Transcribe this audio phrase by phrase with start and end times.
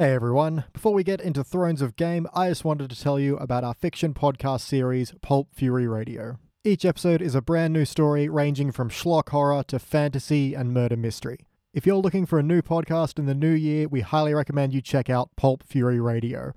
[0.00, 3.36] Hey everyone, before we get into Thrones of Game, I just wanted to tell you
[3.38, 6.38] about our fiction podcast series, Pulp Fury Radio.
[6.62, 10.96] Each episode is a brand new story ranging from schlock horror to fantasy and murder
[10.96, 11.38] mystery.
[11.74, 14.80] If you're looking for a new podcast in the new year, we highly recommend you
[14.80, 16.52] check out Pulp Fury Radio.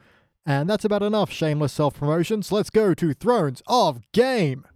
[0.46, 4.68] And that's about enough shameless self promotion, so let's go to Thrones of Game!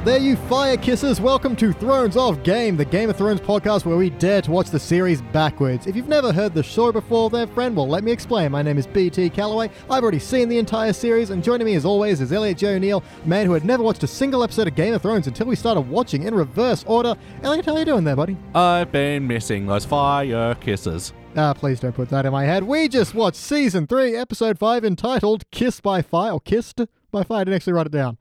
[0.00, 1.20] There, you fire kissers.
[1.20, 4.70] Welcome to Thrones of Game, the Game of Thrones podcast where we dare to watch
[4.70, 5.86] the series backwards.
[5.86, 8.50] If you've never heard the show before, there, friend, well, let me explain.
[8.50, 9.70] My name is BT Calloway.
[9.90, 12.76] I've already seen the entire series, and joining me as always is Elliot J.
[12.76, 15.46] O'Neill, a man who had never watched a single episode of Game of Thrones until
[15.46, 17.14] we started watching in reverse order.
[17.42, 18.36] Elliot, how you doing there, buddy?
[18.54, 21.12] I've been missing those fire kisses.
[21.36, 22.64] Ah, please don't put that in my head.
[22.64, 27.42] We just watched season three, episode five, entitled "Kiss by Fire" or "Kissed by Fire."
[27.42, 28.18] I didn't actually write it down.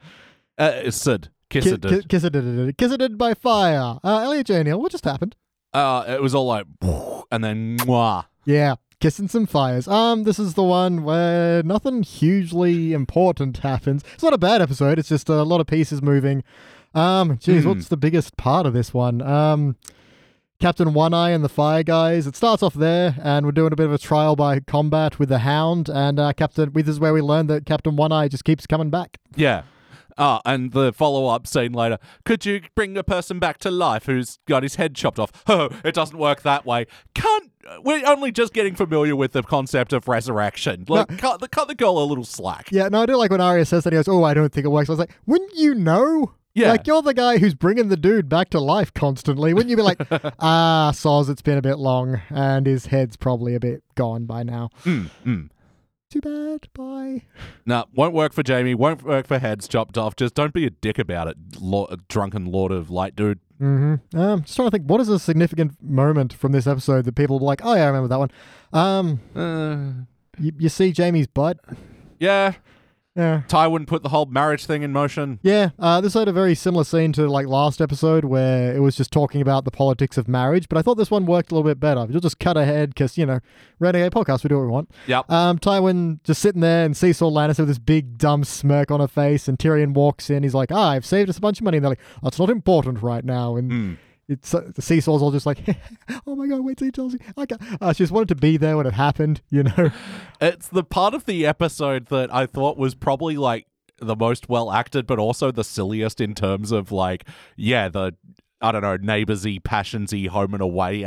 [0.58, 1.30] Uh, Sid.
[1.52, 1.82] Kiss Ki- it.
[1.88, 4.00] ki- Kiss it, kiss it by fire.
[4.04, 4.74] Uh, Elliot J.
[4.74, 5.36] What just happened?
[5.74, 6.66] Uh, it was all like,
[7.32, 8.26] and then mwah.
[8.46, 9.88] Yeah, kissing some fires.
[9.88, 14.04] Um, this is the one where nothing hugely important happens.
[14.16, 14.98] It's not a bad episode.
[14.98, 16.44] It's just a lot of pieces moving.
[16.96, 17.70] Um, geez, Hmm.
[17.70, 19.22] what's the biggest part of this one?
[19.22, 19.76] Um,
[20.60, 22.28] Captain One Eye and the Fire Guys.
[22.28, 25.30] It starts off there, and we're doing a bit of a trial by combat with
[25.30, 25.90] the Hound.
[25.90, 28.90] And uh, Captain, this is where we learn that Captain One Eye just keeps coming
[28.90, 29.18] back.
[29.36, 29.64] Yeah.
[30.22, 31.98] Ah, and the follow-up scene later.
[32.26, 35.32] Could you bring a person back to life who's got his head chopped off?
[35.48, 36.86] Oh, it doesn't work that way.
[37.16, 37.52] Can't.
[37.84, 40.86] We're only just getting familiar with the concept of resurrection.
[40.88, 42.72] Like, cut, the, cut the girl a little slack.
[42.72, 43.94] Yeah, no, I do like when Arya says that.
[43.94, 46.72] He goes, "Oh, I don't think it works." I was like, "Wouldn't you know?" Yeah.
[46.72, 49.54] Like you're the guy who's bringing the dude back to life constantly.
[49.56, 50.02] Wouldn't you be like,
[50.40, 54.44] "Ah, Soz, it's been a bit long, and his head's probably a bit gone by
[54.44, 55.50] now." Mm, mm.
[56.12, 56.68] Too bad.
[56.74, 57.24] Bye.
[57.66, 58.76] No, won't work for Jamie.
[58.76, 60.16] Won't work for heads chopped off.
[60.18, 63.40] Just don't be a dick about it, lo- drunken lord of light, dude.
[63.62, 64.20] Mm-hmm.
[64.20, 67.40] Um, just trying to think, what is a significant moment from this episode that people
[67.40, 68.32] were like, "Oh yeah, I remember that one."
[68.74, 70.04] Um, Uh,
[70.44, 71.60] you, you see Jamie's butt.
[72.20, 72.56] yeah,
[73.16, 73.42] Yeah.
[73.50, 75.40] Tywin put the whole marriage thing in motion.
[75.44, 78.96] Yeah, uh, this had a very similar scene to like last episode where it was
[78.96, 81.70] just talking about the politics of marriage, but I thought this one worked a little
[81.70, 82.08] bit better.
[82.10, 83.40] You'll just cut ahead because, you know,
[83.80, 84.92] Renegade podcast, we do what we want.
[85.08, 85.30] Yep.
[85.30, 89.10] Um, Tywin just sitting there and Cersei Lannister with this big dumb smirk on her
[89.10, 90.44] face, and Tyrion walks in.
[90.44, 91.78] He's like, ah, I've saved us a bunch of money.
[91.78, 93.58] And they're like, "That's not important right now.
[93.58, 93.98] And Mm.
[94.28, 95.60] It's uh, seesaw's all just like,
[96.28, 97.20] oh my God, wait till he tells me.
[97.38, 97.46] I.
[97.82, 99.92] Uh, she just wanted to be there when it happened, you know?
[100.40, 103.68] It's the part of the episode that I thought was probably like
[104.00, 108.16] the most well acted, but also the silliest in terms of like, yeah, the
[108.64, 111.04] I don't know, neighborsy, passionsy, home and away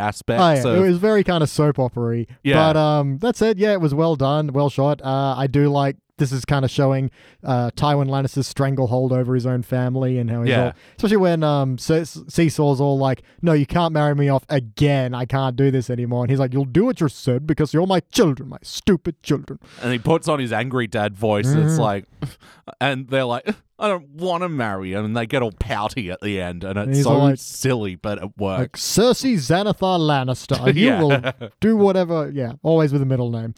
[0.65, 0.81] Oh, yeah.
[0.81, 2.27] It was very kind of soap opery.
[2.43, 2.55] Yeah.
[2.55, 5.01] But um, that said, yeah, it was well done, well shot.
[5.03, 7.11] Uh, I do like this is kind of showing
[7.43, 10.67] uh, Tywin Lannister's stranglehold over his own family and how he's Yeah.
[10.67, 11.89] all, especially when um, Ce-
[12.29, 15.15] Cersei's all like, "No, you can't marry me off again.
[15.15, 17.87] I can't do this anymore." And he's like, "You'll do what you're said because you're
[17.87, 21.47] my children, my stupid children." and he puts on his angry dad voice.
[21.49, 21.69] and Mm-hmm.
[21.69, 22.05] It's like,
[22.81, 23.49] and they're like,
[23.79, 26.79] I don't want to marry him, and they get all pouty at the end, and
[26.79, 28.97] it's he's so like- silly, but it works.
[28.97, 29.07] Like.
[29.07, 31.03] Cersei Xanathar Lannister, you Yeah.
[31.03, 32.31] will do whatever.
[32.33, 33.55] Yeah, always with a middle name.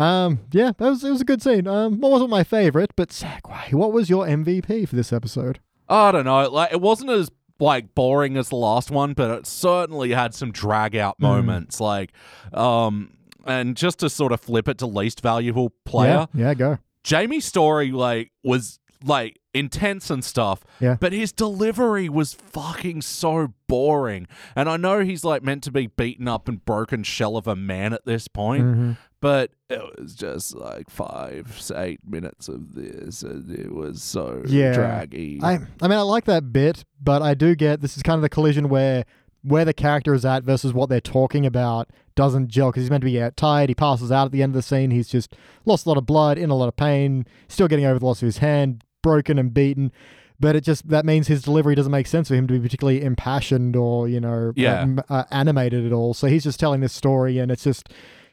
[0.00, 1.66] Um, yeah, that was it was a good scene.
[1.66, 3.72] Um, what wasn't my favorite, but segue.
[3.74, 5.60] What was your MVP for this episode?
[5.88, 6.48] I don't know.
[6.48, 10.50] Like it wasn't as like boring as the last one, but it certainly had some
[10.52, 11.24] drag out Hmm.
[11.26, 11.80] moments.
[11.80, 12.12] Like,
[12.54, 13.10] um,
[13.46, 16.78] and just to sort of flip it to least valuable player, Yeah, yeah, go.
[17.04, 20.62] Jamie's story like was like intense and stuff.
[20.78, 20.96] Yeah.
[21.00, 24.26] But his delivery was fucking so boring.
[24.54, 27.56] And I know he's like meant to be beaten up and broken shell of a
[27.56, 28.92] man at this point, Mm-hmm.
[29.20, 34.72] But it was just like five, eight minutes of this, and it was so Yeah.
[34.72, 35.40] draggy.
[35.42, 38.22] I, I mean, I like that bit, but I do get this is kind of
[38.22, 39.04] the collision where
[39.42, 43.00] where the character is at versus what they're talking about doesn't gel because he's meant
[43.00, 43.70] to be uh, tired.
[43.70, 44.90] He passes out at the end of the scene.
[44.90, 45.32] He's just
[45.64, 48.20] lost a lot of blood, in a lot of pain, still getting over the loss
[48.20, 49.92] of his hand, broken and beaten.
[50.38, 53.02] But it just that means his delivery doesn't make sense for him to be particularly
[53.02, 54.80] impassioned or you know Yeah.
[54.82, 56.12] um, uh, animated at all.
[56.12, 57.88] So he's just telling this story, and it's just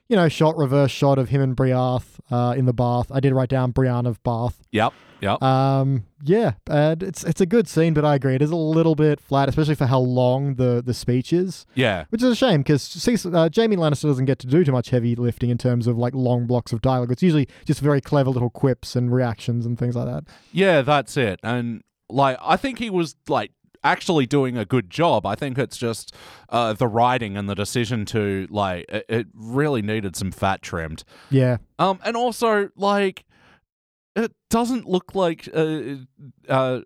[0.07, 3.12] you know shot reverse shot of him and Briarth uh, in the bath.
[3.12, 4.63] I did write down Brienne of Bath.
[4.71, 5.42] yep, yep.
[5.42, 8.95] Um, yeah, and it's it's a good scene, but I agree it is a little
[8.95, 12.06] bit flat, especially for how long the the speech is, yeah.
[12.09, 15.15] which is a shame because uh, Jamie Lannister doesn't get to do too much heavy
[15.15, 17.12] lifting in terms of like long blocks of dialogue.
[17.12, 20.24] It's usually just very clever little quips and reactions and things like that.
[20.51, 21.39] Yeah, that's it.
[21.44, 23.51] And like I think he was like
[23.83, 25.25] actually doing a good job.
[25.25, 26.13] I think it's just
[26.50, 31.03] uh, the writing and the decision to like it, it really needed some fat trimmed.
[31.29, 31.57] Yeah.
[31.79, 33.25] Um, and also like
[34.15, 35.95] it doesn't look like uh,
[36.50, 36.81] uh,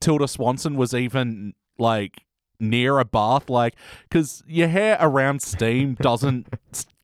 [0.00, 2.22] Tilda Swanson was even like
[2.62, 3.74] near a bath, like
[4.08, 6.46] because your hair around steam doesn't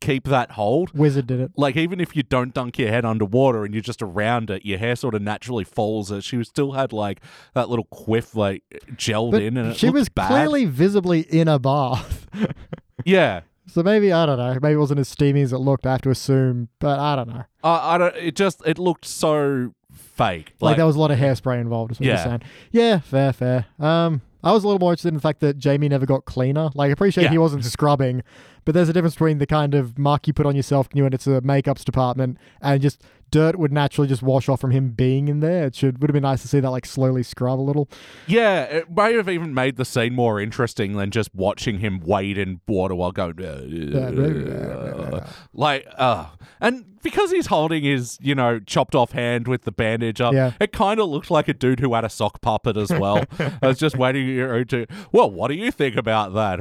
[0.00, 0.96] keep that hold.
[0.96, 1.50] Wizard did it.
[1.56, 4.78] Like even if you don't dunk your head underwater and you're just around it, your
[4.78, 6.10] hair sort of naturally falls.
[6.12, 7.20] Uh, She was still had like
[7.54, 8.62] that little quiff like
[8.92, 10.28] gelled But in, and she was bad.
[10.28, 12.26] clearly visibly in a bath.
[13.04, 13.40] yeah.
[13.66, 14.56] so maybe, I don't know.
[14.62, 16.68] Maybe it wasn't as steamy as it looked, I have to assume.
[16.78, 17.44] But I don't know.
[17.64, 18.14] I, I don't.
[18.16, 20.52] It just it looked so fake.
[20.60, 22.24] Like, there was a lot of hairspray involved, is what you're Yeah.
[22.24, 22.42] saying.
[22.72, 23.66] Yeah, fair, fair.
[23.78, 26.70] Um, I was a little more interested in the fact that Jamie never got cleaner.
[26.74, 27.30] Like, I appreciate Yeah.
[27.30, 28.22] he wasn't scrubbing,
[28.64, 31.26] but there's a difference between the kind of mark you put on yourself when it's
[31.26, 35.40] a makeups department and just dirt would naturally just wash off from him being in
[35.40, 35.66] there.
[35.66, 37.88] It should would have been nice to see that like slowly scrub a little.
[38.26, 42.38] Yeah, it may have even made the scene more interesting than just watching him wade
[42.38, 43.40] in water while going.
[43.42, 46.26] "Uh, like, uh,
[46.60, 50.52] and because he's holding his, you know, chopped off hand with the bandage up, Yeah.
[50.60, 53.24] it kind of looked like a dude who had a sock puppet as well.
[53.62, 56.58] I was just waiting you know, to, well, what do you think about that?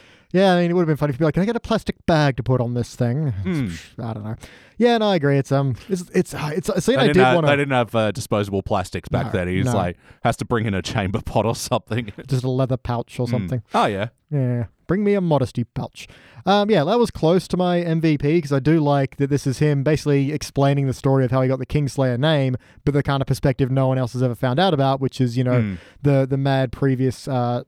[0.32, 1.56] yeah, I mean, it would have been funny if you'd be like, "Can I get
[1.56, 3.68] a plastic bag to put on this thing?" Hmm.
[4.02, 4.36] I don't know.
[4.78, 5.36] Yeah, no, I agree.
[5.38, 7.56] It's um, it's it's uh, it's a scene They I didn't, did have, want they
[7.56, 9.48] didn't have uh, disposable plastics back No, then.
[9.48, 9.72] He's no.
[9.74, 12.12] like has to bring in a chamber pot or something.
[12.26, 13.30] just a leather pouch or Hmm.
[13.32, 13.62] something.
[13.74, 16.08] Oh yeah, Yeah, bring me a modesty pouch.
[16.46, 19.58] Um, yeah, that was close to my MVP because I do like that this is
[19.58, 22.56] him basically explaining the story of how he got the Kingslayer name,
[22.86, 25.36] but the kind of perspective no one else has ever found out about, which is
[25.36, 25.74] you know Hmm.
[26.00, 27.64] the the mad previous uh,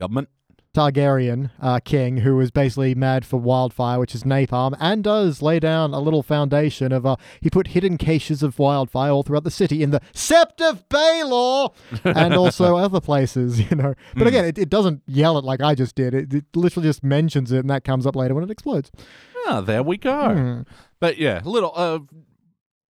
[0.00, 0.28] government.
[0.74, 5.60] Targaryen uh, king who was basically mad for wildfire, which is napalm, and does lay
[5.60, 9.50] down a little foundation of uh, he put hidden caches of wildfire all throughout the
[9.50, 11.72] city in the Sept of Baelor
[12.04, 13.94] and also other places, you know.
[14.14, 14.26] But Hmm.
[14.28, 16.14] again, it, it doesn't yell it like I just did.
[16.14, 18.90] It, it literally just mentions it, and that comes up later when it explodes.
[19.46, 20.34] Ah, there we go.
[20.34, 20.60] Hmm.
[21.00, 21.98] But yeah, a little, uh,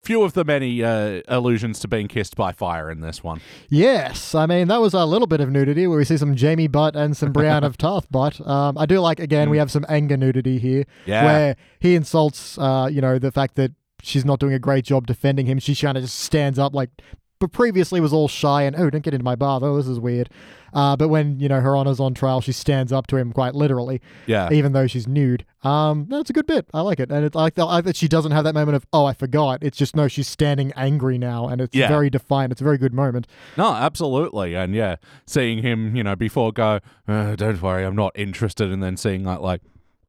[0.06, 3.42] few of the many uh, allusions to being kissed by fire in this one.
[3.70, 6.68] Yes, I mean that was a little bit of nudity where we see some Jamie
[6.68, 8.46] butt and some Brienne of Tarth butt.
[8.46, 10.86] Um, I do like again we have some anger nudity here.
[11.06, 11.26] Yeah.
[11.26, 13.72] where he insults, uh, you know, the fact that
[14.02, 15.60] she's not doing a great job defending him.
[15.60, 16.90] She kind of just stands up like,
[17.40, 19.62] but previously was all shy and oh, don't get into my bath.
[19.64, 20.30] Oh, this is weird.
[20.74, 23.56] Uh, but when you know her honor's on trial, she stands up to him quite
[23.56, 24.52] literally, Yeah.
[24.52, 25.46] even though she's nude.
[25.64, 26.68] Um, that's a good bit.
[26.74, 28.76] I like it, and it's like, that, I like that she doesn't have that moment
[28.76, 29.64] of oh, I forgot.
[29.64, 31.88] It's just no, she's standing angry now, and it's Yeah.
[31.88, 32.52] very defiant.
[32.52, 33.26] It's a very good moment.
[33.58, 34.54] No, absolutely.
[34.54, 38.70] And yeah, seeing him, you know, before go, uh, don't worry, I'm not interested.
[38.70, 39.62] And then seeing like, like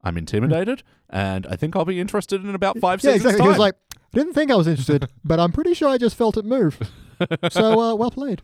[0.03, 3.25] I'm intimidated and I think I'll be interested in about five Yeah, seconds.
[3.27, 3.43] exactly.
[3.45, 3.75] He was like,
[4.17, 6.79] didn't think I was interested, but I'm pretty sure I just felt it move.
[7.51, 8.43] So uh, well played.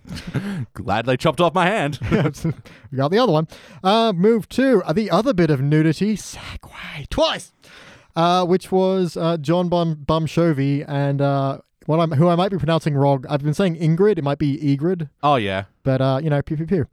[0.74, 1.98] glad they chopped off my hand.
[2.10, 3.48] we got the other one.
[3.82, 6.16] Uh, move to uh, the other bit of nudity.
[6.16, 7.52] Segway twice.
[8.14, 12.58] Uh, which was uh, Jon Bum Bumshovey and uh, what I'm who I might be
[12.58, 13.24] pronouncing wrong.
[13.28, 14.18] I've been saying Ingrid.
[14.18, 15.64] It might be Egrid, oh, yeah.
[15.82, 16.86] but uh, you know, pew pew pew.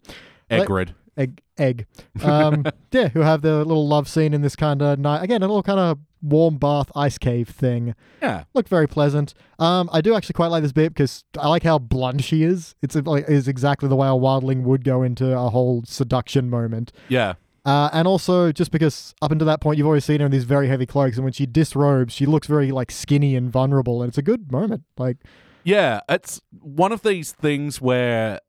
[0.49, 0.93] Egrid.
[1.19, 1.85] Egg, egg.
[2.23, 5.21] Um, yeah, who have the little love scene in this kind of night.
[5.21, 7.93] Again, a little kind of warm bath ice cave thing.
[8.21, 8.45] Yeah.
[8.53, 9.33] looked very pleasant.
[9.59, 12.75] Um, I do actually quite like this bit because I like how blunt she is.
[12.81, 16.91] It's like is exactly the way a wildling would go into a whole seduction moment.
[17.09, 17.33] Yeah.
[17.65, 20.45] Uh, and also just because up until that point you've always seen her in these
[20.45, 24.09] very heavy cloaks, and when she disrobes, she looks very like skinny and vulnerable, and
[24.09, 24.83] it's a good moment.
[24.97, 25.17] Like,
[25.65, 28.39] Yeah, it's one of these things where,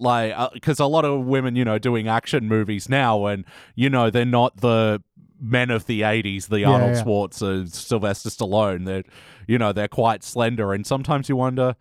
[0.00, 4.10] like, because a lot of women, you know, doing action movies now, and you know,
[4.10, 5.02] they're not the
[5.40, 7.02] men of the '80s, the Yeah, Arnold yeah.
[7.02, 8.84] Schwartz, uh, Sylvester Stallone.
[8.86, 9.04] They're,
[9.46, 11.76] you know, they're quite slender, and sometimes you wonder,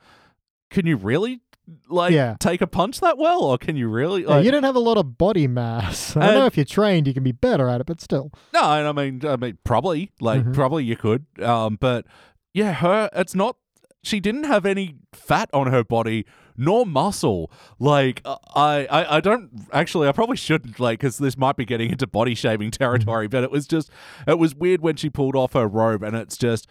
[0.70, 1.42] can you really?
[1.88, 2.36] Like Yeah.
[2.40, 4.24] take a punch that well, or can you really?
[4.24, 6.18] yeah, you don't have a lot of body mass.
[6.18, 8.32] I And- know if you're trained, you can be better at it, but still.
[8.56, 10.54] No, and I mean, I mean, probably, like, Mhm.
[10.56, 11.26] probably you could.
[11.44, 12.06] Um, but
[12.56, 13.56] yeah, her, it's not.
[14.02, 16.26] She didn't have any fat on her body
[16.60, 17.50] nor muscle.
[17.80, 20.08] Like, uh, I, I, I don't actually.
[20.08, 23.28] I probably shouldn't, like, because this might be getting into body shaming territory.
[23.28, 23.90] But it was just,
[24.28, 26.68] it was weird when she pulled off her robe, and it's just.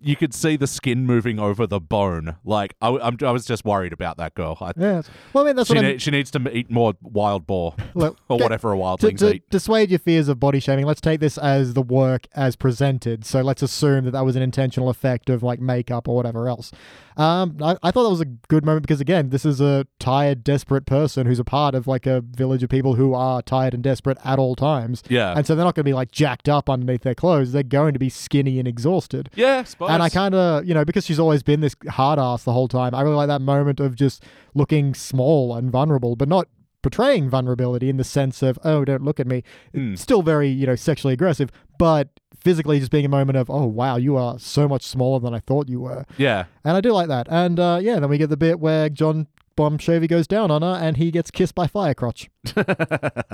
[0.00, 2.36] You could see the skin moving over the bone.
[2.44, 4.56] Like I, I'm, I was just worried about that girl.
[4.60, 5.02] I, Yeah.
[5.32, 8.16] Well, I mean that's she, what ne- she needs to eat more wild boar Look,
[8.28, 9.50] or okay, whatever a wild to, to eat.
[9.50, 13.24] dissuade your fears of body shaming, let's take this as the work as presented.
[13.24, 16.70] So let's assume that that was an intentional effect of like makeup or whatever else.
[17.18, 20.44] Um, I, I thought that was a good moment because again, this is a tired,
[20.44, 23.82] desperate person who's a part of like a village of people who are tired and
[23.82, 25.02] desperate at all times.
[25.08, 25.34] Yeah.
[25.36, 27.50] And so they're not going to be like jacked up underneath their clothes.
[27.50, 29.30] They're going to be skinny and exhausted.
[29.34, 29.64] yeah.
[29.80, 32.68] And I kind of, you know, because she's always been this hard ass the whole
[32.68, 34.22] time, I really like that moment of just
[34.54, 36.46] looking small and vulnerable, but not
[36.82, 39.42] portraying vulnerability in the sense of, oh, don't look at me.
[39.74, 39.94] Hmm.
[39.94, 43.96] Still very, you know, sexually aggressive, but physically just being a moment of, oh, wow,
[43.96, 46.04] you are so much smaller than I thought you were.
[46.16, 46.44] Yeah.
[46.64, 47.26] And I do like that.
[47.30, 49.26] And uh, yeah, then we get the bit where Jon
[49.58, 52.28] Bomb goes down on her and he gets kissed by Firecrotch.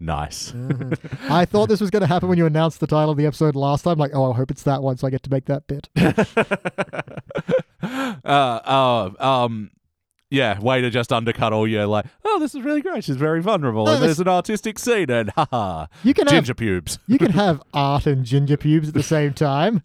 [0.00, 0.52] nice.
[1.30, 3.54] I thought this was going to happen when you announced the title of the episode
[3.54, 3.96] last time.
[3.96, 5.88] Like, oh, I hope it's that one so I get to make that bit.
[8.24, 9.70] uh, oh, um,
[10.30, 13.04] yeah, way to just undercut all your like, oh, this is really great.
[13.04, 13.86] She's very vulnerable.
[13.86, 16.98] No, and there's an artistic scene, and haha, You can have ginger pubes.
[17.06, 19.82] you can have art and ginger pubes at the same time.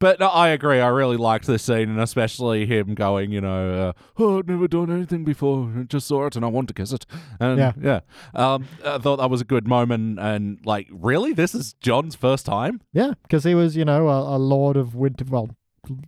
[0.00, 0.80] But no, I agree.
[0.80, 4.66] I really liked this scene, and especially him going, you know, uh, oh, I've never
[4.66, 5.70] done anything before.
[5.78, 7.06] I just saw it, and I want to kiss it.
[7.38, 7.72] And Yeah.
[7.80, 8.00] yeah,
[8.34, 12.44] Um, I thought that was a good moment, and like, really, this is Jon's first
[12.44, 12.80] time.
[12.92, 15.50] Yeah, because he was, you know, a, a lord of Winter, well,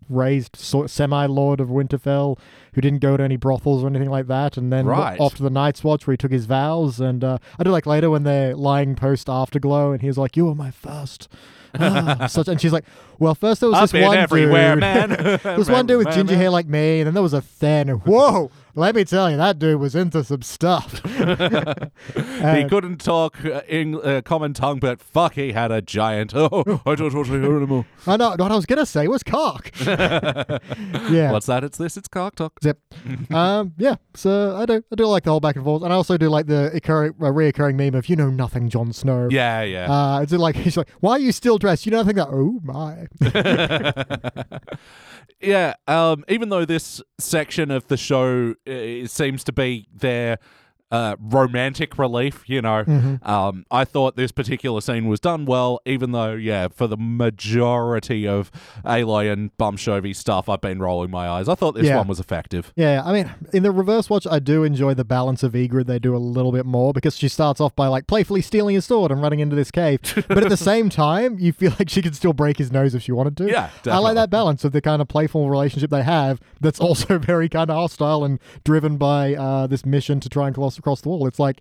[0.09, 2.38] raised so, semi lord of Winterfell
[2.75, 5.18] who didn't go to any brothels or anything like that, and then Right.
[5.18, 7.00] off to the Night's Watch where he took his vows.
[7.00, 10.45] And uh, I do like later when they're lying post Afterglow, and he's like, "You
[10.47, 11.28] were my first.
[11.78, 12.85] Ah, such, and she's like,
[13.18, 14.80] "Well, first there was this one everywhere, dude.
[14.80, 15.09] man.
[15.42, 17.88] There's one dude with ginger hair like me, and then there was a Than.
[17.88, 18.50] Whoa!
[18.78, 21.00] Let me tell you, that dude was into some stuff.
[21.06, 21.23] he
[22.42, 26.35] Uh, couldn't talk uh, in uh, common tongue, but fuck, he had a giant.
[26.37, 27.87] Oh, I don't want to hear anymore.
[28.06, 29.71] I know what I was gonna say was cock.
[29.85, 31.33] yeah.
[31.33, 31.64] What's that?
[31.64, 31.97] It's this.
[31.97, 32.52] It's cock talk.
[32.62, 32.78] Zip.
[33.33, 33.97] um, yeah.
[34.14, 36.28] So I do, I do like the whole back and forth, and I also do
[36.28, 39.90] like the occurring, uh, reoccurring meme of "You know nothing, Jon Snow." Yeah, yeah.
[39.90, 41.87] Uh, it's like he's like, "Why are you still dressed?
[41.87, 43.09] You know nothing." That oh my.
[45.40, 50.38] Yeah, um, even though this section of the show uh, seems to be their
[50.90, 53.28] uh, romantic relief, you know, Mm-hmm.
[53.28, 58.26] um, I thought this particular scene was done well, even though, yeah, for the majority
[58.28, 58.50] of
[58.85, 61.49] Aloy and Bum Chovy stuff, I've been rolling my eyes.
[61.49, 61.97] I thought this Yeah.
[61.99, 62.73] one was effective.
[62.76, 65.87] Yeah, I mean, in the reverse watch, I do enjoy the balance of Ygritte.
[65.87, 68.85] They do a little bit more because she starts off by like playfully stealing his
[68.85, 72.02] sword and running into this cave, but at the same time, you feel like she
[72.02, 73.49] could still break his nose if she wanted to.
[73.50, 76.40] Yeah, I like that balance of the kind of playful relationship they have.
[76.61, 80.55] That's also very kind of hostile and driven by uh, this mission to try and
[80.83, 81.26] cross across the wall.
[81.26, 81.61] It's like.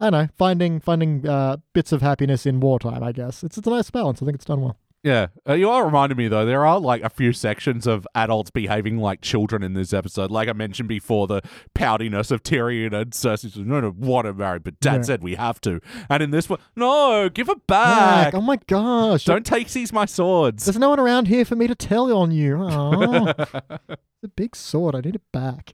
[0.00, 3.04] I don't know, finding finding uh, bits of happiness in wartime.
[3.04, 4.20] I guess it's it's a nice balance.
[4.20, 4.76] I think it's done well.
[5.04, 6.44] Yeah, uh, you are reminding me though.
[6.44, 10.32] There are like a few sections of adults behaving like children in this episode.
[10.32, 11.42] Like I mentioned before, the
[11.76, 13.52] poutiness of Tyrion and Cersei.
[13.52, 15.02] says, No, no, want to marry, but Dad Yeah.
[15.02, 15.80] said we have to.
[16.10, 18.34] And in this one, no, give it Like, back.
[18.34, 19.24] oh my gosh!
[19.24, 20.64] Don't take these my swords.
[20.64, 22.58] There's no one around here for me to tell on you.
[22.60, 23.26] Oh,
[23.88, 24.96] it's a big sword.
[24.96, 25.72] I need it back.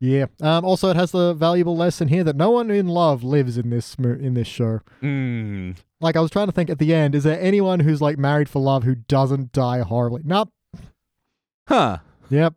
[0.00, 0.26] Yeah.
[0.40, 3.68] Um, also, it has the valuable lesson here that no one in love lives in
[3.68, 4.80] this in this show.
[5.02, 5.76] Mm.
[6.00, 8.48] Like, I was trying to think at the end, is there anyone who's like married
[8.48, 10.22] for love who doesn't die horribly?
[10.24, 10.50] Nope.
[11.68, 11.98] Huh.
[12.30, 12.54] Yep.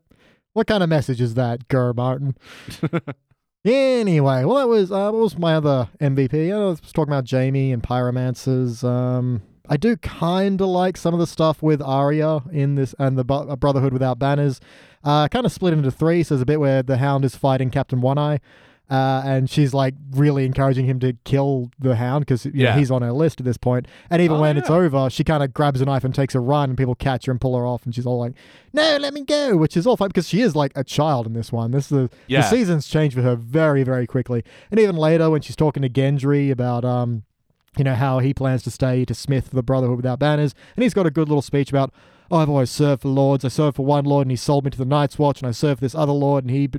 [0.54, 2.38] What kind of message is that, Gur Martin?
[3.66, 6.54] anyway, well, that was uh, what was my other MVP?
[6.54, 8.84] I was talking about Jamie and pyromancers.
[8.84, 13.18] Um, I do kind of like some of the stuff with Arya in this and
[13.18, 14.62] the Brotherhood without banners.
[15.04, 16.24] Uh, kind of split into three.
[16.24, 18.40] So there's a bit where the Hound is fighting Captain One Eye.
[18.90, 22.78] Uh, and she's like really encouraging him to kill the hound because Yeah.
[22.78, 23.88] he's on her list at this point.
[24.10, 26.40] And even Oh, when it's over, she kind of grabs a knife and takes a
[26.42, 28.34] run, and people catch her and pull her off, and she's all like,
[28.74, 31.34] "No, let me go," which is all fine because she is like a child in
[31.34, 31.72] this one.
[31.72, 32.42] This is the, Yeah.
[32.42, 34.44] the seasons change for her very, very quickly.
[34.70, 37.24] And even later when she's talking to Gendry about um,
[37.78, 40.94] you know how he plans to stay to Smith the Brotherhood without banners, and he's
[40.94, 41.92] got a good little speech about.
[42.34, 43.46] I've always served for lords.
[43.46, 45.52] I served for one lord, and he sold me to the Night's Watch, and I
[45.52, 46.70] served for this other lord, and he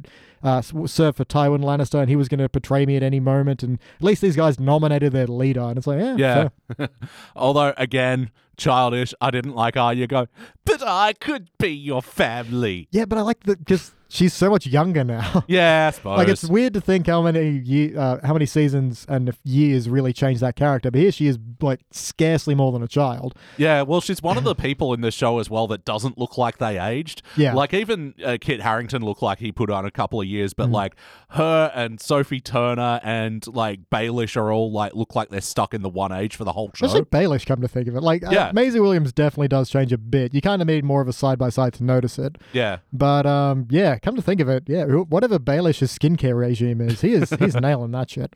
[0.43, 3.63] uh, served for Tywin Lannister, and he was going to betray me at any moment.
[3.63, 6.87] And at least these guys nominated their leader, and it's like, yeah, Yeah.
[7.37, 9.15] Although, again, childish.
[9.21, 10.27] I didn't like Arya go,
[10.65, 12.89] but I could be your family.
[12.91, 13.05] yeah.
[13.05, 15.45] But I like that because she's so much younger now.
[15.49, 16.19] Yeah, I suppose.
[16.19, 20.13] Like it's weird to think how many ye- uh, how many seasons and years really
[20.13, 23.35] changed that character, but here she is like scarcely more than a child.
[23.57, 26.39] Yeah, well, she's one of the people in the show as well that doesn't look
[26.39, 27.23] like they aged.
[27.37, 27.55] Yeah.
[27.55, 30.71] Like, even uh, Kit Harington looked like he put on a couple of years, Mm-hmm.
[30.71, 30.95] but like
[31.31, 35.83] her and Sophie Turner and like Baelish are all like look like they're stuck in
[35.83, 36.87] the one age for the whole show.
[36.87, 38.03] Especially Baelish, come to think of it.
[38.03, 38.44] Like, Yeah.
[38.49, 40.35] Uh, Maisie Williams definitely does change a bit.
[40.35, 42.37] You kind of need more of a side by side to notice it.
[42.53, 42.79] yeah.
[42.93, 47.13] But um, yeah, come to think of it, yeah, whatever Baelish's skincare regime is, he
[47.13, 48.35] is he's nailing that shit.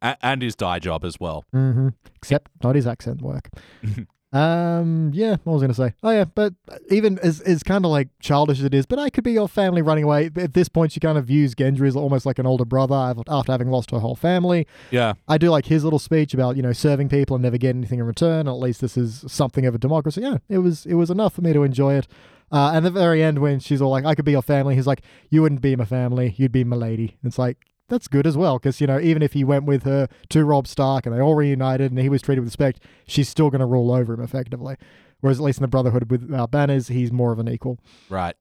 [0.00, 1.44] And his dye job as well.
[1.52, 3.50] hmm Except not his accent work.
[4.34, 5.94] Um, yeah, what was I going to say?
[6.02, 6.54] Oh, yeah, but
[6.90, 9.48] even as, as kind of like childish as it is, but I could be your
[9.48, 10.28] family running away.
[10.36, 13.52] At this point, she kind of views Gendry as almost like an older brother after
[13.52, 14.66] having lost her whole family.
[14.90, 15.14] Yeah.
[15.28, 18.00] I do like his little speech about, you know, serving people and never getting anything
[18.00, 18.48] in return.
[18.48, 20.22] At least this is something of a democracy.
[20.22, 22.08] Yeah, it was it was enough for me to enjoy it.
[22.50, 24.74] Uh, and at the very end, when she's all like, I could be your family,
[24.74, 27.18] he's like, You wouldn't be my family, you'd be my lady.
[27.22, 27.56] It's like,
[27.94, 30.66] that's good as well because you know even if he went with her to Robb
[30.66, 33.66] Stark and they all reunited and he was treated with respect, she's still going to
[33.66, 34.76] rule over him effectively.
[35.20, 37.78] Whereas at least in the Brotherhood without Banners, he's more of an equal.
[38.10, 38.34] Right.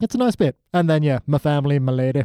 [0.00, 0.56] It's a nice bit.
[0.72, 2.24] And then yeah, my family, my lady.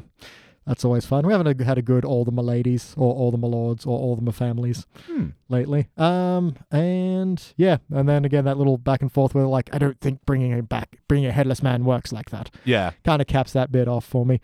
[0.65, 1.25] That's always fun.
[1.25, 3.97] We haven't had a good all the my ladies or all the my lords or
[3.97, 5.27] all the my families Hmm.
[5.47, 5.87] lately.
[5.97, 9.99] Um, and yeah, and then again that little back and forth where like I don't
[9.99, 12.51] think bringing him back, bringing a headless man works like that.
[12.65, 12.91] Yeah.
[13.03, 14.41] Kind of caps that bit off for me.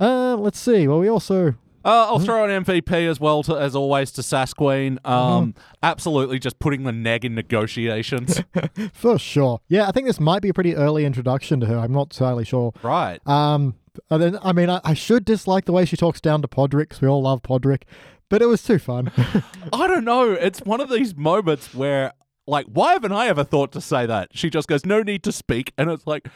[0.00, 0.88] Uh, let's see.
[0.88, 1.54] Well, we also
[1.86, 4.98] Uh, I'll throw an MVP as well, to, as always, to Sasqueen.
[5.06, 8.42] Um, Absolutely just putting the neg in negotiations.
[8.92, 9.60] For sure.
[9.68, 11.78] Yeah, I think this might be a pretty early introduction to her.
[11.78, 12.72] I'm not entirely sure.
[12.82, 13.20] right.
[13.26, 13.76] Um,
[14.10, 16.90] and then, I mean, I, I should dislike the way she talks down to Podrick
[16.90, 17.82] 'cause we all love Podrick,
[18.28, 19.10] but it was too fun.
[19.72, 20.32] I don't know.
[20.32, 22.12] It's one of these moments where,
[22.46, 24.30] like, why haven't I ever thought to say that?
[24.36, 25.72] She just goes, no need to speak.
[25.78, 26.28] And it's like,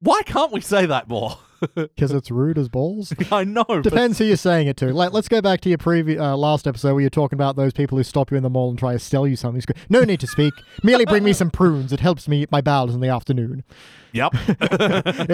[0.00, 1.36] why can't we say that more?
[1.74, 3.12] Because it's rude as balls.
[3.32, 3.64] I know.
[3.82, 4.92] Depends who you're saying it to.
[4.92, 7.72] Like, let's go back to your previous uh, last episode where you're talking about those
[7.72, 9.62] people who stop you in the mall and try to sell you something.
[9.88, 10.54] No need to speak.
[10.82, 11.92] Merely bring me some prunes.
[11.92, 13.64] It helps me eat my bowels in the afternoon.
[14.12, 14.32] Yep.
[14.48, 14.58] if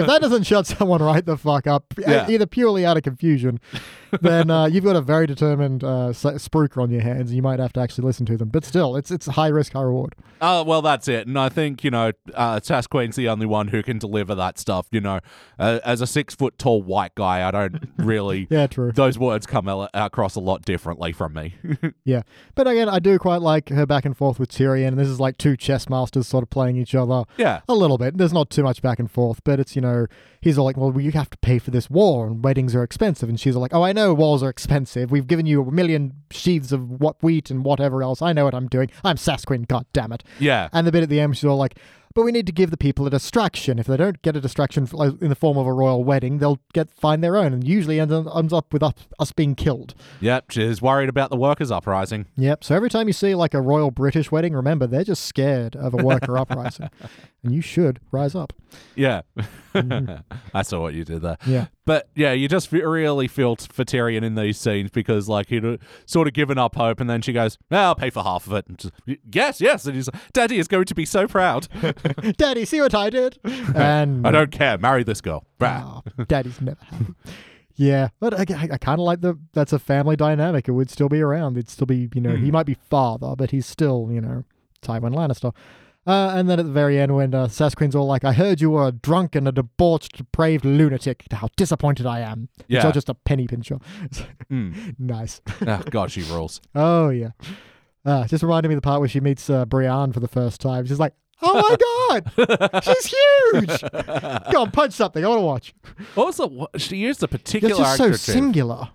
[0.07, 2.29] that doesn't shut someone right the fuck up, Yeah.
[2.29, 3.59] either purely out of confusion,
[4.21, 7.29] then uh, you've got a very determined uh, s- spruiker on your hands.
[7.29, 8.49] and You might have to actually listen to them.
[8.49, 10.15] But still, it's it's high risk, high reward.
[10.41, 11.27] Oh, well, that's it.
[11.27, 14.87] And I think, you know, uh, Sasqueen's the only one who can deliver that stuff.
[14.91, 15.19] You know,
[15.57, 18.47] uh, as a six foot tall white guy, I don't really.
[18.55, 18.91] Yeah, true.
[18.91, 21.55] Those words come al- across a lot differently from me.
[22.03, 22.21] Yeah,
[22.53, 24.89] but again, I do quite like her back and forth with Tyrion.
[24.89, 27.23] And this is like two chess masters sort of playing each other.
[27.37, 27.61] yeah.
[27.67, 28.17] A little bit.
[28.17, 30.07] There's not too much back and forth, but it's, you know,
[30.41, 33.29] he's all like, well, you have to pay for this war and weddings are expensive.
[33.29, 35.11] And she's all like, oh, I know wars are expensive.
[35.11, 38.21] We've given you a million sheaves of what wheat and whatever else.
[38.21, 38.91] I know what I'm doing.
[39.03, 40.23] I'm Sasquin, god damn it.
[40.39, 40.67] Yeah.
[40.73, 41.77] And the bit at the end, she's all like,
[42.15, 43.77] but we need to give the people a distraction.
[43.77, 44.87] If they don't get a distraction
[45.19, 48.13] in the form of a royal wedding, they'll get find their own, and usually ends,
[48.13, 49.93] ends up with us, us being killed.
[50.21, 50.51] Yep.
[50.51, 52.27] She's worried about the workers' uprising.
[52.37, 52.63] Yep.
[52.63, 55.93] So every time you see like a royal British wedding, remember they're just scared of
[55.93, 56.89] a worker uprising,
[57.45, 58.51] and you should rise up.
[58.95, 59.21] Yeah.
[60.53, 61.37] I saw what you did there.
[61.45, 61.67] Yeah.
[61.85, 65.77] But yeah, you just really feel for Tyrion in these scenes because, like, he'd uh,
[66.05, 68.53] sort of given up hope, and then she goes, "Well, I'll pay for half of
[68.53, 69.85] it." And just, "Y- yes, yes.
[69.85, 71.67] And he's like, Daddy is going to be so proud.
[72.37, 73.37] Daddy, see what I did?
[73.75, 74.77] And I don't care.
[74.77, 75.45] Marry this girl.
[75.61, 77.13] Oh, Daddy's never happy.
[77.75, 80.67] Yeah, but I, I, I kind of like the that's a family dynamic.
[80.67, 81.57] It would still be around.
[81.57, 84.43] It'd still be you know he might be father, but he's still you know
[84.81, 85.53] Tywin Lannister.
[86.07, 88.69] Uh, and then at the very end, when uh, Sasquin's all like, "I heard you
[88.69, 91.23] were a drunk and a debauched, depraved lunatic.
[91.31, 92.87] How disappointed I am." Which Yeah.
[92.87, 93.79] are just a penny pincher.
[94.51, 94.99] Mm.
[94.99, 95.41] nice.
[95.67, 96.61] oh, God, she rules.
[96.75, 97.29] Oh yeah.
[98.05, 100.61] Uh, just reminded me of the part where she meets uh, Brienne for the first
[100.61, 100.85] time.
[100.85, 102.21] She's like, "Oh my
[102.71, 103.81] god, she's huge!
[104.51, 105.25] Go on, punch something.
[105.25, 105.73] I want to watch."
[106.15, 108.89] Also, she used a particular just so singular.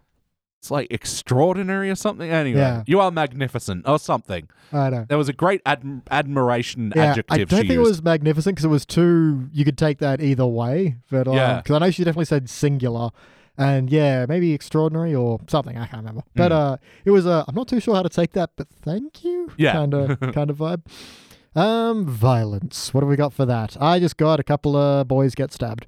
[0.61, 2.31] It's like extraordinary or something.
[2.31, 2.83] Anyway, Yeah.
[2.87, 4.47] you are magnificent or something.
[4.73, 5.07] I know.
[5.09, 8.67] There was a great adm- admiration Yeah, adjective I don't think it was magnificent because
[8.67, 9.49] it was too.
[9.53, 11.57] You could take that either way, but um, Yeah.
[11.63, 13.09] because I know she definitely said singular,
[13.57, 15.79] and yeah, maybe extraordinary or something.
[15.79, 16.57] I can't remember, but Mm.
[16.73, 17.27] uh, it was.
[17.27, 19.51] Uh, I'm not too sure how to take that, but thank you.
[19.57, 19.73] Yeah.
[19.73, 20.83] kind of kind of vibe.
[21.57, 22.93] Um, violence.
[22.95, 23.77] What have we got for that?
[23.81, 25.87] I just got a couple of boys get stabbed.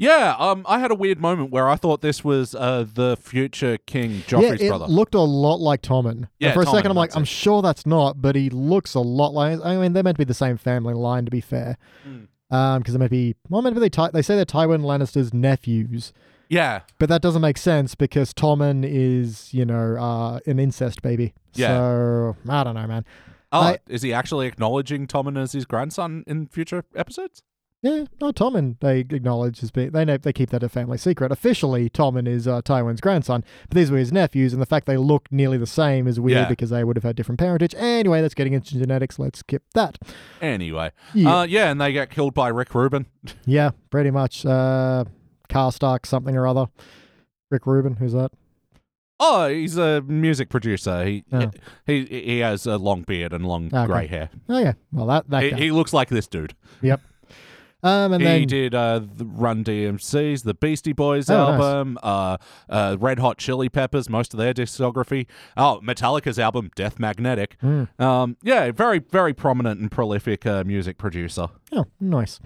[0.00, 3.76] Yeah, um, I had a weird moment where I thought this was uh, the future
[3.84, 4.86] King Joffrey's yeah, it brother.
[4.86, 6.10] looked a lot like Tommen.
[6.10, 7.28] And Yeah, for a second, I'm like, I'm it.
[7.28, 9.60] sure that's not, but he looks a lot like.
[9.62, 11.76] I mean, they're meant to be the same family line, to be fair.
[12.08, 12.28] Mm.
[12.50, 13.36] Um, because they might be.
[13.50, 13.90] Well, maybe they.
[13.90, 16.14] Ty- they say they're Tywin Lannister's nephews,
[16.48, 21.34] yeah, but that doesn't make sense because Tommen is, you know, uh, an incest baby.
[21.52, 21.68] Yeah.
[21.68, 23.04] So I don't know, man.
[23.52, 27.42] Oh, I- is he actually acknowledging Tommen as his grandson in future episodes?
[27.82, 31.32] Yeah, no, Tommen they acknowledge as being they know they keep that a family secret.
[31.32, 34.98] Officially, Tommen is uh, Tywin's grandson, but these were his nephews, and the fact they
[34.98, 36.48] look nearly the same is weird Yeah.
[36.48, 37.74] because they would have had different parentage.
[37.78, 39.18] Anyway, that's getting into genetics.
[39.18, 39.96] Let's skip that.
[40.42, 43.06] Anyway, Yeah, uh, yeah, and they get killed by Rick Rubin.
[43.46, 44.44] yeah, pretty much.
[44.44, 45.04] Uh,
[45.48, 46.66] Karstark something or other.
[47.50, 48.30] Rick Rubin, who's that?
[49.18, 51.04] Oh, he's a music producer.
[51.04, 51.50] He Oh.
[51.86, 53.86] he he has a long beard and long Okay.
[53.86, 54.30] grey hair.
[54.50, 56.54] Oh yeah, well that that He, he looks like this dude.
[57.82, 61.60] Um, and he then did uh, the Run DMC's, the Beastie Boys Oh, nice.
[61.62, 62.36] album, uh,
[62.68, 65.26] uh, Red Hot Chili Peppers, most of their discography.
[65.56, 67.56] Oh, Metallica's album, Death Magnetic.
[67.60, 67.84] Hmm.
[67.98, 71.48] Um, yeah, very, very prominent and prolific uh, music producer.
[71.72, 72.38] oh, nice.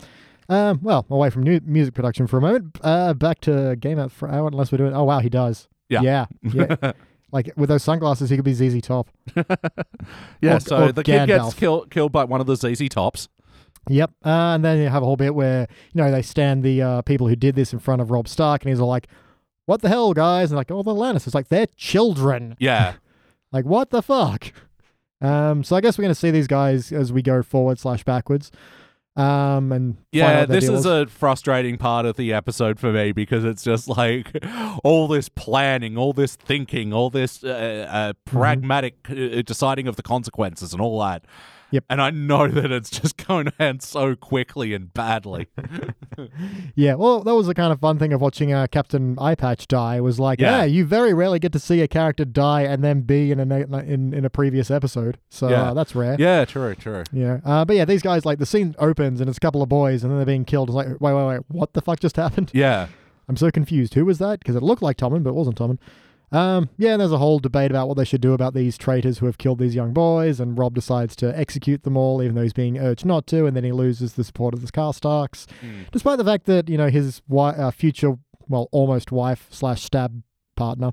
[0.49, 2.79] Um, well, away from new music production for a moment.
[2.83, 4.95] Uh, back to Game Out for Hour, unless we're doing.
[4.95, 5.69] Oh wow, he does.
[5.89, 6.03] Yeah.
[6.03, 6.93] yeah, yeah.
[7.33, 9.09] like with those sunglasses, he could be ZZ Top.
[10.43, 13.29] Yeah, Or- so or the kid gets killed killed by one of the ZZ Tops.
[13.89, 14.11] Yep.
[14.25, 17.03] Uh, and then you have a whole bit where, you know, they stand the uh,
[17.03, 19.09] people who did this in front of Robb Stark, and he's all like,
[19.67, 20.51] what the hell, guys?
[20.51, 21.35] And like, oh, the Lannisters.
[21.35, 22.57] Like, they're children.
[22.59, 22.95] Yeah,
[23.53, 24.53] Like, what the fuck?
[25.21, 28.03] Um, so I guess we're going to see these guys as we go forward slash
[28.05, 28.51] backwards.
[29.17, 30.27] Um, and yeah.
[30.27, 33.45] out what their This deal is a frustrating part of the episode for me because
[33.45, 34.33] it's just like
[34.85, 38.37] all this planning, all this thinking, all this uh, uh, Mm-hmm.
[38.39, 41.25] pragmatic uh, deciding of the consequences and all that.
[41.75, 41.85] Yep.
[41.91, 45.49] And I know that it's just going to end so quickly and badly.
[46.77, 49.67] Yeah, well, that was the kind of fun thing of watching uh, Captain Eye Patch
[49.67, 50.01] die.
[50.01, 50.59] Was like, Yeah.
[50.59, 50.65] yeah.
[50.65, 54.15] you very rarely get to see a character die and then be in a in
[54.15, 55.19] in a previous episode.
[55.31, 55.63] So Yeah.
[55.71, 56.17] uh, that's rare.
[56.19, 57.03] yeah, true, true.
[57.13, 59.69] Yeah, uh, but yeah, these guys like the scene opens and it's a couple of
[59.69, 60.69] boys and then they're being killed.
[60.69, 62.51] It's like, wait, wait, wait, what the fuck just happened?
[62.55, 62.87] Yeah.
[63.29, 63.95] I'm so confused.
[63.95, 64.39] Who was that?
[64.39, 65.79] Because it looked like Tommen, but it wasn't Tommen.
[66.33, 69.19] Um, yeah, and there's a whole debate about what they should do about these traitors
[69.19, 72.43] who have killed these young boys, and Robb decides to execute them all, even though
[72.43, 75.91] he's being urged not to, and then he loses the support of the Karstarks, Mm.
[75.93, 78.17] despite the fact that you know his wi- uh, future,
[78.49, 80.23] well, almost wife slash stab
[80.57, 80.93] partner.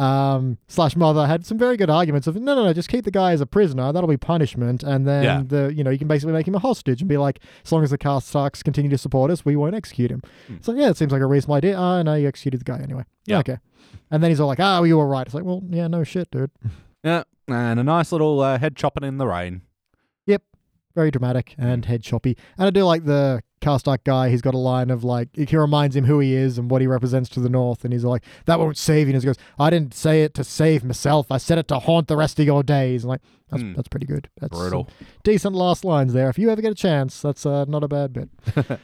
[0.00, 3.10] Um, slash mother had some very good arguments of no, no, no, just keep the
[3.10, 3.92] guy as a prisoner.
[3.92, 5.42] That'll be punishment, and then Yeah.
[5.46, 7.84] the you know you can basically make him a hostage and be like, as long
[7.84, 10.22] as the Karstarks continue to support us, we won't execute him.
[10.46, 10.54] Hmm.
[10.62, 11.76] So yeah, it seems like a reasonable idea.
[11.76, 13.04] Ah, no, you executed the guy anyway.
[13.26, 13.40] Yeah.
[13.40, 13.58] Okay.
[14.10, 15.26] And then he's all like, ah, well, you were right.
[15.26, 16.50] It's like, well, yeah, no shit, dude.
[17.04, 17.24] Yeah.
[17.48, 19.62] And a nice little uh, head chopping in the rain.
[20.26, 20.42] Yep,
[20.94, 22.36] very dramatic and head choppy.
[22.56, 24.30] And I do like the Karstark guy.
[24.30, 26.86] He's got a line of like, he reminds him who he is and what he
[26.86, 27.84] represents to the North.
[27.84, 29.14] And he's like, that won't save you.
[29.14, 31.30] And he goes, I didn't say it to save myself.
[31.30, 33.04] I said it to haunt the rest of your days.
[33.04, 33.20] And like,
[33.50, 33.72] that's, Hmm.
[33.74, 34.28] that's pretty good.
[34.40, 34.88] That's some Brutal.
[35.24, 36.28] decent last lines there.
[36.30, 38.28] If you ever get a chance, that's uh, not a bad bit.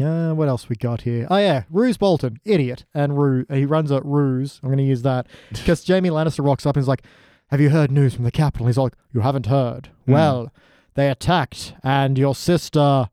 [0.00, 1.26] Uh, what else we got here?
[1.30, 3.44] Oh yeah, Roose Bolton, idiot, and Ruse.
[3.50, 4.58] He runs at Ruse.
[4.62, 7.02] I'm going to use that because Jamie Lannister rocks up and is like,
[7.48, 9.90] "Have you heard news from the capital?" He's like, "You haven't heard.
[10.06, 10.12] Hmm.
[10.12, 10.52] Well,
[10.94, 13.10] they attacked, and your sister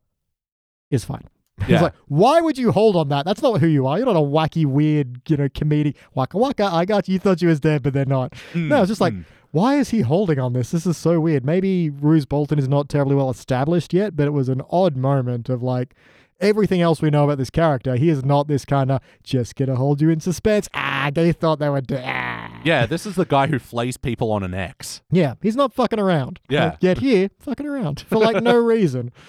[0.91, 1.23] is fine."
[1.61, 1.81] He's Yeah.
[1.81, 3.25] like, "Why would you hold on that?
[3.25, 3.97] That's not who you are.
[3.97, 5.95] You're not a wacky, weird, you know, comedian.
[6.13, 6.65] Waka waka.
[6.65, 7.13] I got you.
[7.13, 8.33] You thought you was dead, but they're not.
[8.53, 9.25] No, it's just like, Mm.
[9.51, 10.69] why is he holding on this?
[10.71, 11.43] This is so weird.
[11.45, 15.49] Maybe Roose Bolton is not terribly well established yet, but it was an odd moment
[15.49, 15.95] of like
[16.39, 17.95] everything else we know about this character.
[17.95, 20.69] He is not this kind of just gonna hold you in suspense.
[20.75, 22.03] Ah, they thought they were dead.
[22.05, 22.61] Ah.
[22.63, 25.01] Yeah, this is the guy who flays people on an X.
[25.11, 26.39] Yeah, he's not fucking around.
[26.49, 26.75] Yeah.
[26.79, 29.11] Yet here, fucking around for like no reason.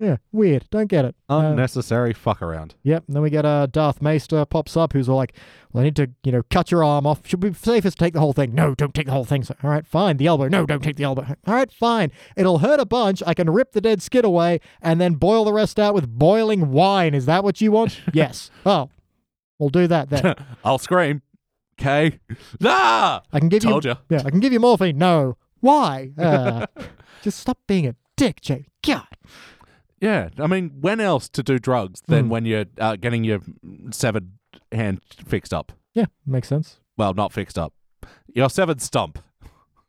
[0.00, 0.64] Yeah, weird.
[0.70, 1.14] Don't get it.
[1.28, 2.74] Uh, Unnecessary fuck around.
[2.84, 3.04] Yep.
[3.06, 5.34] And then we get uh, Darth Maester pops up, who's all like,
[5.72, 7.20] "Well, I need to, you know, cut your arm off.
[7.26, 8.54] Should be safest to take the whole thing.
[8.54, 9.42] No, don't take the whole thing.
[9.44, 10.16] So, all right, fine.
[10.16, 10.48] The elbow.
[10.48, 11.26] No, don't take the elbow.
[11.46, 12.10] All right, fine.
[12.34, 13.22] It'll hurt a bunch.
[13.26, 16.72] I can rip the dead skin away and then boil the rest out with boiling
[16.72, 17.12] wine.
[17.14, 18.00] Is that what you want?
[18.14, 18.50] yes.
[18.64, 18.88] Oh,
[19.58, 20.34] we'll do that then.
[20.64, 21.20] I'll scream.
[21.78, 22.20] Okay.
[22.64, 23.22] Ah!
[23.32, 23.90] I can give Told you.
[23.90, 24.16] you.
[24.16, 24.96] Yeah, I can give you morphine.
[24.96, 25.36] No.
[25.60, 26.12] Why?
[26.16, 26.64] Uh,
[27.22, 28.66] just stop being a dick, Jay.
[28.82, 29.06] God.
[30.00, 30.30] Yeah.
[30.38, 32.28] I mean, when else to do drugs than Mm.
[32.28, 33.40] when you're uh, getting your
[33.90, 34.30] severed
[34.72, 35.72] hand fixed up?
[35.94, 36.78] Yeah, makes sense.
[36.96, 37.72] Well, not fixed up.
[38.34, 39.18] Your severed stump.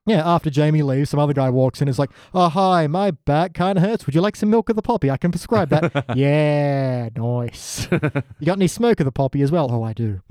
[0.07, 3.11] Yeah, after Jamie leaves, some other guy walks in and is like, Oh, hi, my
[3.11, 4.07] back kind of hurts.
[4.07, 5.11] Would you like some milk of the poppy?
[5.11, 6.05] I can prescribe that.
[6.15, 7.87] yeah, nice.
[7.91, 9.67] you got any smoke of the poppy as well?
[9.71, 10.21] Oh, I do.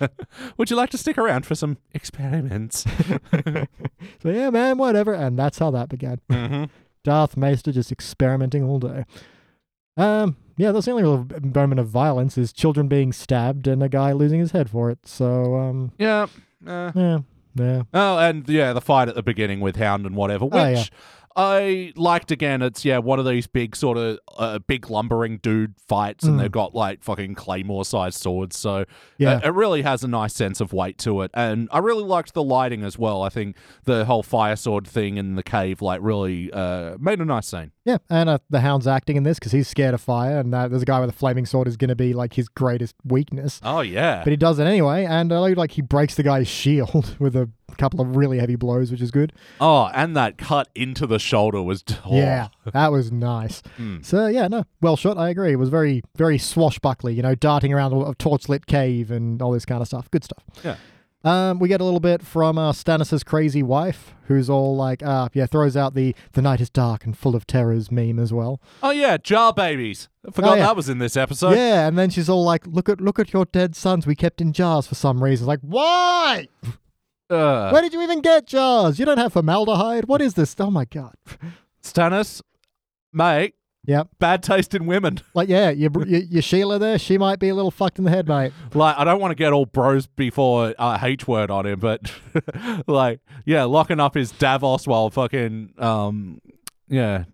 [0.58, 2.84] Would you like to stick around for some experiments?
[4.22, 5.12] So, yeah, man, whatever.
[5.14, 6.20] And that's how that began.
[6.30, 6.64] mm-hmm.
[7.04, 9.04] Darth Maester just experimenting all day.
[9.96, 13.88] Um, yeah, that's the only real moment of violence is children being stabbed and a
[13.88, 14.98] guy losing his head for it.
[15.06, 16.26] So, um, Yeah.
[16.66, 17.18] Uh, yeah,
[17.54, 17.82] yeah.
[17.92, 20.84] Oh, and yeah, the fight at the beginning with Hound and whatever, which Oh, yeah.
[21.36, 22.62] I liked again.
[22.62, 26.42] It's yeah, one of these big sort of uh, big lumbering dude fights, and Mm.
[26.42, 28.56] they've got like fucking claymore sized swords.
[28.56, 28.84] So
[29.18, 29.34] Yeah.
[29.36, 32.34] uh, it really has a nice sense of weight to it, and I really liked
[32.34, 33.22] the lighting as well.
[33.22, 37.24] I think the whole fire sword thing in the cave like really uh, made a
[37.24, 37.72] nice scene.
[37.84, 40.68] Yeah, and uh, the Hound's acting in this because he's scared of fire, and uh,
[40.68, 43.60] there's a guy with a flaming sword is going to be like his greatest weakness.
[43.62, 46.48] Oh yeah, But he does it anyway, and I like, like he breaks the guy's
[46.48, 49.32] shield with a couple of really heavy blows, which is good.
[49.60, 52.16] oh, and that cut into the shoulder was oh.
[52.16, 53.62] Yeah, that was nice.
[53.78, 54.04] Mm.
[54.04, 55.18] So yeah, no, well shot.
[55.18, 55.52] I agree.
[55.52, 57.14] It was very, very swashbuckly.
[57.14, 60.10] You know, darting around a torch lit cave and all this kind of stuff.
[60.10, 60.42] Good stuff.
[60.64, 60.76] Yeah.
[61.26, 65.30] Um, we get a little bit from uh, Stannis' crazy wife, who's all like, uh,
[65.32, 68.60] yeah, throws out the "the night is dark and full of terrors" meme as well.
[68.82, 70.10] Oh yeah, jar babies.
[70.28, 70.66] I forgot Oh, yeah.
[70.66, 71.52] that was in this episode.
[71.56, 74.42] yeah, and then she's all like, "Look at look at your dead sons we kept
[74.42, 76.48] in jars for some reason." Like, why?
[77.30, 78.98] Uh, Where did you even get jars?
[78.98, 80.04] You don't have formaldehyde.
[80.06, 80.54] What is this?
[80.58, 81.14] Oh my god.
[81.82, 82.42] Stannis,
[83.12, 83.54] mate,
[83.86, 84.08] Yep.
[84.18, 85.20] bad taste in women.
[85.34, 88.10] Like, yeah, your, your, your Sheila there, she might be a little fucked in the
[88.10, 88.52] head, mate.
[88.72, 92.10] Like, I don't want to get all bros before uh, H word on him, but
[92.86, 96.40] like, yeah, locking up his Davos while fucking, um,
[96.88, 97.24] yeah,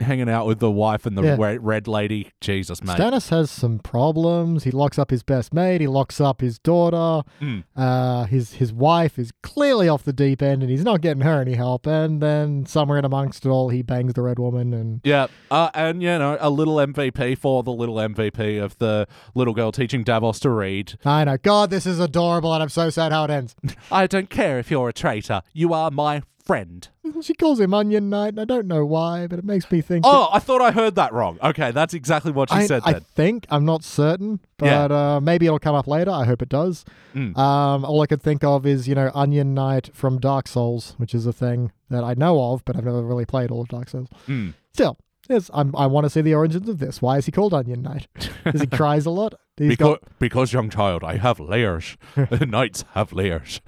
[0.00, 1.36] hanging out with the wife and the Yeah.
[1.38, 2.30] red, red lady.
[2.40, 2.98] Jesus, mate.
[2.98, 4.64] Stannis has some problems.
[4.64, 5.80] He locks up his best mate.
[5.80, 7.26] He locks up his daughter.
[7.40, 7.64] Mm.
[7.74, 11.40] Uh, his his wife is clearly off the deep end, and he's not getting her
[11.40, 11.86] any help.
[11.86, 14.74] And then somewhere in amongst it all, he bangs the red woman.
[14.74, 19.06] And Yeah, uh, and you know, a little MVP for the little MVP of the
[19.34, 20.94] little girl teaching Davos to read.
[21.04, 23.54] I know, God, this is adorable, and I'm so sad how it ends.
[23.90, 25.40] I don't care if you're a traitor.
[25.54, 26.88] You are my friend.
[27.22, 30.04] She calls him Onion Knight, and I don't know why, but it makes me think.
[30.06, 31.38] Oh, I thought I heard that wrong.
[31.42, 33.02] Okay, that's exactly what she I, said I then.
[33.14, 34.86] think I'm not certain, Yeah.
[34.88, 36.10] but uh, maybe it'll come up later.
[36.10, 36.84] I hope it does.
[37.14, 37.36] Mm.
[37.38, 41.14] Um, all I could think of is you know Onion Knight from Dark Souls, which
[41.14, 43.88] is a thing that I know of, but I've never really played all of Dark
[43.88, 44.08] Souls.
[44.28, 44.52] Mm.
[44.74, 44.98] Still,
[45.30, 47.00] yes, I'm, I want to see the origins of this.
[47.00, 48.08] Why is he called Onion Knight?
[48.44, 49.34] Because he cries a lot.
[49.56, 51.96] He's Because, got, because, young child, I have layers.
[52.30, 53.60] Knights have layers.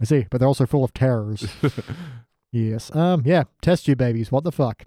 [0.00, 1.46] I see, but they're also full of terrors.
[2.52, 2.94] yes.
[2.94, 3.22] Um.
[3.24, 3.44] Yeah.
[3.62, 4.30] Test you babies.
[4.32, 4.84] What the fuck?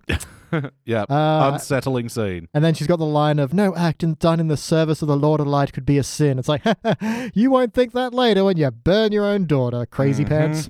[0.86, 2.48] yeah, Uh, unsettling scene.
[2.54, 5.08] And then she's got the line of "No act in- done in the service of
[5.08, 6.64] the Lord of Light could be a sin." It's like
[7.34, 10.30] you won't think that later when you burn your own daughter, crazy Mhm.
[10.30, 10.70] pants.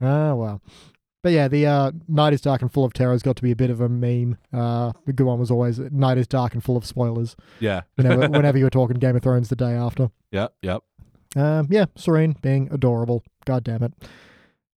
[0.00, 0.60] Ah well,
[1.22, 3.50] but yeah, the uh, night is dark and full of terror has got to be
[3.50, 4.36] a bit of a meme.
[4.52, 7.34] Uh, the good one was always night is dark and full of spoilers.
[7.60, 10.10] Yeah, Whenever, whenever you were talking Game of Thrones the day after.
[10.30, 10.82] yep, yep.
[11.36, 13.22] Um, yeah, Shireen being adorable.
[13.48, 13.92] God damn it.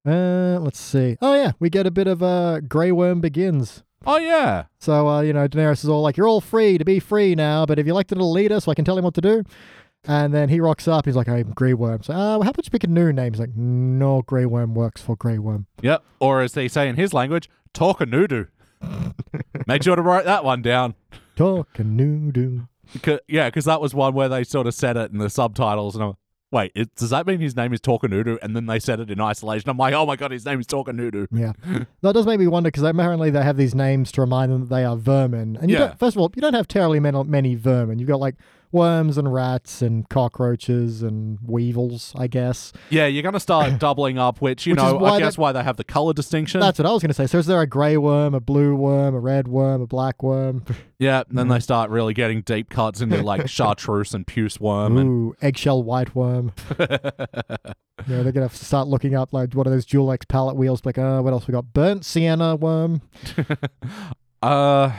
[0.08, 1.18] Uh, let's see.
[1.22, 3.84] Oh yeah, we get a bit of uh, Grey Worm begins.
[4.06, 7.00] Oh yeah, So, uh, you know, Daenerys is all like, You're all free to be
[7.02, 9.22] free now, but if you elected a leader so I can tell him what to
[9.22, 9.44] do?
[10.06, 11.06] And then he rocks up.
[11.06, 12.02] He's like, I'm Grey Worm.
[12.02, 13.34] So, uh, well, how about you pick a new name?
[13.34, 15.68] He's like, No, Grey Worm works for Grey Worm.
[15.82, 16.02] yep.
[16.22, 18.46] Or as they say in his language, talk a noodoo.
[19.68, 20.96] Make sure to write that one down.
[21.36, 22.68] Talk a new do.
[22.94, 25.96] Because, yeah, because that was one where they sort of said it in the subtitles,
[25.96, 26.14] and I'm
[26.52, 28.38] wait, it, does that mean his name is Talkanudu?
[28.42, 29.70] And then they said it in isolation.
[29.70, 31.28] I'm like, oh my god, his name is Talkanudu.
[31.32, 31.54] Yeah.
[32.02, 34.70] that does make me wonder because apparently they have these names to remind them that
[34.76, 35.58] they are vermin.
[35.58, 35.88] And you Yeah.
[35.88, 38.00] don't, first of all, you don't have terribly many vermin.
[38.00, 38.36] You've got like
[38.72, 42.72] worms and rats and cockroaches and weevils, I guess.
[42.90, 45.52] Yeah, you're going to start doubling up, which, you Which know, I guess that- why
[45.52, 46.60] they have the color distinction.
[46.62, 47.28] That's what I was going to say.
[47.28, 50.64] So is there a grey worm, a blue worm, a red worm, a black worm?
[51.00, 51.54] yeah, and then Mm-hmm.
[51.54, 54.98] they start really getting deep cuts into like chartreuse and puce worm.
[54.98, 56.54] And, eggshell white worm.
[56.80, 56.88] yeah,
[58.08, 60.84] they're gonna have to start looking up like what are those Dulux palette wheels?
[60.86, 61.74] Like, uh, what else we got?
[61.74, 63.02] Burnt sienna worm.
[64.42, 64.92] uh,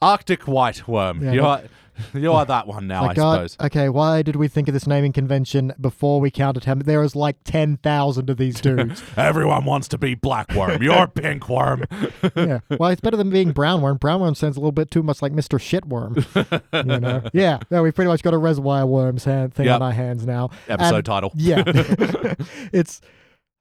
[0.00, 1.22] Arctic white worm.
[1.22, 1.62] Yeah, you, no- are,
[2.14, 3.66] you are that one now, like, I God, suppose.
[3.66, 7.16] okay, why did we think of this naming convention before we counted how There is
[7.16, 9.02] like ten thousand of these dudes.
[9.16, 10.82] Everyone wants to be black worm.
[10.82, 11.84] You're pink worm.
[12.36, 13.96] yeah, well, it's better than being brown worm.
[13.96, 16.16] Brown worm sounds a little bit too much like Mister Shitworm.
[16.72, 17.22] you know?
[17.32, 19.76] Yeah, no, we've pretty much got a reservoir worms hand thing Yep.
[19.76, 20.50] on our hands now.
[20.68, 21.32] Episode And- title.
[21.34, 21.62] Yeah.
[22.72, 23.00] it's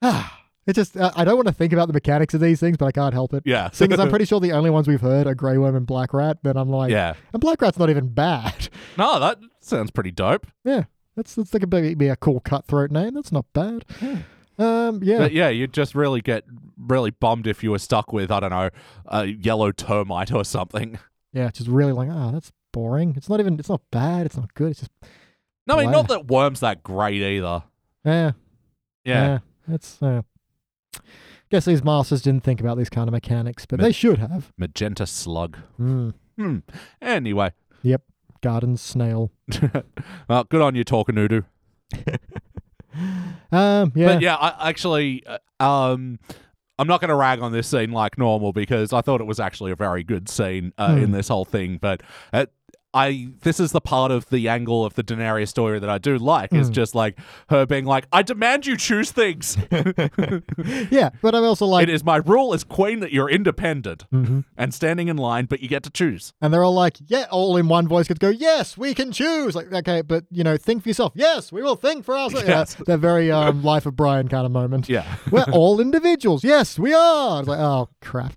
[0.01, 2.85] ah, it just I don't want to think about the mechanics of these things, but
[2.85, 3.43] I can't help it.
[3.45, 3.69] Yeah.
[3.71, 6.13] Seeing as I'm pretty sure the only ones we've heard are Grey Worm and Black
[6.13, 7.13] Rat, then I'm like, yeah.
[7.33, 8.69] and Black Rat's not even bad.
[8.97, 10.47] No, that sounds pretty dope.
[10.63, 10.85] yeah,
[11.17, 13.13] that's that's like a be, a cool cutthroat name.
[13.13, 13.83] That's not bad.
[14.57, 16.45] Um, yeah, But yeah, you'd just really get
[16.77, 18.69] really bummed if you were stuck with, I don't know,
[19.07, 20.97] a yellow termite or something.
[21.33, 23.15] yeah, just really like, oh, that's boring.
[23.17, 23.59] It's not even.
[23.59, 24.25] It's not bad.
[24.25, 24.71] It's not good.
[24.71, 24.91] It's just
[25.67, 25.91] No, I mean, Wow.
[25.91, 27.63] not that worm's that great either.
[28.05, 28.31] yeah,
[29.03, 29.39] Yeah.
[29.67, 30.21] It's uh,
[31.49, 34.51] guess these masters didn't think about these kind of mechanics, but Ma- they should have.
[34.57, 35.57] Magenta slug.
[35.79, 36.13] Mm.
[36.37, 36.57] Hmm.
[37.01, 37.51] Anyway.
[37.83, 38.01] Yep.
[38.41, 39.31] Garden snail.
[40.29, 41.45] well, good on you, Talkanudu.
[43.51, 44.05] Um, yeah.
[44.13, 46.17] But yeah, I actually, uh, um,
[46.79, 49.39] I'm not going to rag on this scene like normal because I thought it was
[49.39, 51.03] actually a very good scene uh, Hmm.
[51.03, 51.77] in this whole thing.
[51.77, 52.03] But
[52.33, 52.45] uh,
[52.95, 56.17] I, this is the part of the angle of the Daenerys story that I do
[56.17, 56.53] like.
[56.53, 56.73] Is Hmm.
[56.73, 59.57] just like her being like, "I demand you choose things.
[60.89, 64.45] yeah, but I'm also like, it is my rule as queen that you're independent Mhm.
[64.57, 67.57] and standing in line, but you get to choose." and they're all like, yeah, all
[67.57, 69.55] in one voice could go, yes, we can choose.
[69.55, 71.11] Like, okay, but you know, think for yourself.
[71.15, 72.47] Yes, we will think for ourselves.
[72.47, 72.75] Yes.
[72.79, 74.87] Yeah, that very um, life of Brian kind of moment.
[74.87, 75.15] Yeah.
[75.31, 76.43] We're all individuals.
[76.43, 77.39] Yes, we are.
[77.39, 78.33] It's like, oh crap.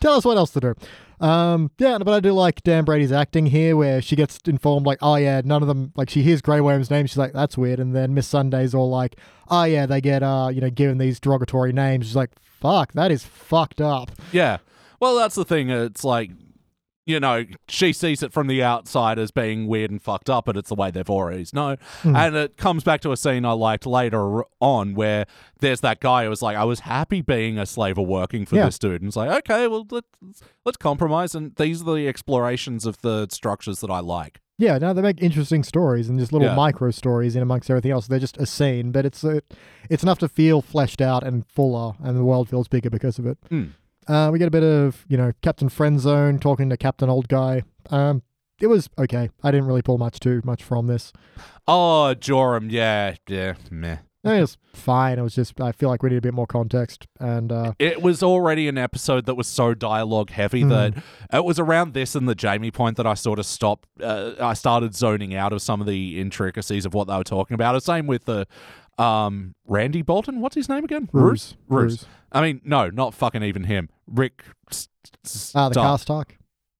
[0.00, 0.74] Tell us what else to do.
[1.20, 4.98] Um, yeah, but I do like Dan Brady's acting here, where she gets informed like,
[5.00, 7.80] oh yeah, none of them like she hears Grey Worm's name, she's like, that's weird,
[7.80, 9.16] and then Missandei's all like,
[9.48, 12.06] oh yeah, they get uh, you know, given these derogatory names.
[12.06, 14.10] She's like, fuck, that is fucked up.
[14.32, 14.58] Yeah.
[15.00, 15.70] Well, that's the thing.
[15.70, 16.30] It's like,
[17.06, 20.56] you know, she sees it from the outside as being weird and fucked up, but
[20.56, 21.76] it's the way they've always known.
[22.02, 25.26] And it comes back to a scene I liked later on where
[25.60, 28.56] there's that guy who was like, I was happy being a slave or working for
[28.56, 28.64] Yeah.
[28.66, 29.02] this dude.
[29.02, 30.08] And it's like, okay, well, let's,
[30.64, 31.34] let's compromise.
[31.34, 34.40] And these are the explorations of the structures that I like.
[34.56, 36.54] Yeah, no, they make interesting stories and just little Yeah.
[36.54, 38.06] micro stories in amongst everything else.
[38.06, 39.40] They're just a scene, but it's uh,
[39.90, 43.26] it's enough to feel fleshed out and fuller, and the world feels bigger because of
[43.26, 43.36] it.
[43.50, 43.70] Mm.
[44.08, 47.62] Uh, we get a bit of you know Captain Friendzone talking to Captain Old Guy.
[47.90, 48.22] Um,
[48.60, 49.30] it was okay.
[49.42, 51.12] I didn't really pull much too much from this.
[51.66, 53.98] Oh, Joram, yeah, yeah, meh.
[54.26, 55.18] It was fine.
[55.18, 57.06] It was just I feel like we need a bit more context.
[57.20, 60.68] And uh, It was already an episode that was so dialogue heavy Mm.
[60.70, 63.86] that it was around this and the Jamie point that I sort of stopped.
[64.02, 67.54] Uh, I started zoning out of some of the intricacies of what they were talking
[67.54, 67.74] about.
[67.74, 68.46] The same with the
[68.96, 70.40] um, Randy Bolton.
[70.40, 71.10] What's his name again?
[71.12, 72.06] Roose, Roose.
[72.34, 73.88] I mean, no, not fucking even him.
[74.06, 74.44] Rick.
[74.70, 74.88] S-
[75.24, 76.00] S- Ah, the Stark.
[76.28, 76.36] Karstark.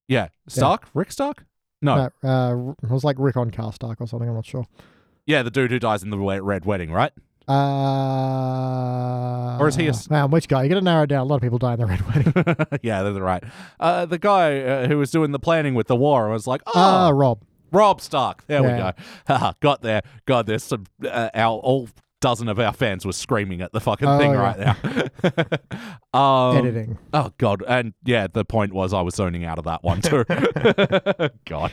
[0.09, 0.89] Yeah, Stark.
[0.95, 1.45] Rick Stark.
[1.81, 4.29] No, No, uh, it was like Rick on Karstark or something.
[4.29, 4.67] I'm not sure.
[5.27, 7.13] yeah, the dude who dies in the we- Red Wedding, right?
[7.47, 10.31] Uh, Or is he a s- man?
[10.31, 10.63] Which guy?
[10.63, 11.21] You got to narrow it down.
[11.21, 12.57] A lot of people die in the Red Wedding.
[12.83, 13.45] yeah, that's right.
[13.79, 16.73] Uh, the guy uh, who was doing the planning with the war was like, oh,
[16.75, 17.43] Ah, Robb.
[17.71, 18.47] Robb Stark.
[18.47, 18.73] There Yeah.
[18.73, 18.93] we go.
[19.35, 20.03] Haha, Got there.
[20.27, 20.85] God, there's some.
[21.05, 21.89] Uh, our all
[22.25, 24.41] dozen of our fans were screaming at the fucking Oh, thing yeah.
[24.41, 24.59] right
[26.13, 26.19] now.
[26.19, 26.99] um, Editing.
[27.13, 30.25] Oh God, and yeah, the point was I was zoning out of that one too.
[31.45, 31.71] God,